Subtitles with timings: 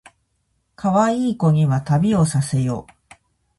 [0.75, 2.87] かわいい子には旅をさせよ